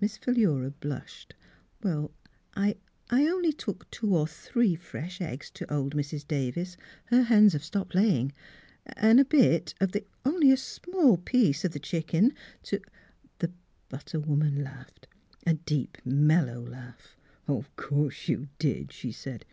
Miss 0.00 0.16
Philura 0.16 0.70
blushed. 0.70 1.34
"I— 1.84 2.08
I 2.56 2.76
only 3.26 3.52
took 3.52 3.90
two 3.90 4.16
or 4.16 4.26
three 4.26 4.74
fresh 4.74 5.20
eggs 5.20 5.50
to 5.50 5.70
old 5.70 5.94
Mrs. 5.94 6.26
Davis; 6.26 6.78
her 7.08 7.24
hens 7.24 7.52
have 7.52 7.62
stopped 7.62 7.94
laying; 7.94 8.32
and 8.94 9.20
a 9.20 9.24
bit 9.26 9.74
of 9.78 9.92
the— 9.92 10.06
only 10.24 10.50
a 10.50 10.56
small 10.56 11.18
piece 11.18 11.62
of 11.62 11.72
the 11.72 11.78
chicken 11.78 12.32
to 12.62 12.80
—"The 13.40 13.52
butter 13.90 14.18
woman 14.18 14.64
laughed, 14.64 15.08
a 15.46 15.52
deep, 15.52 15.98
mellow 16.06 16.62
laugh." 16.62 17.14
'Course 17.76 18.28
you 18.28 18.48
did," 18.58 18.92
she 18.92 19.12
said. 19.12 19.44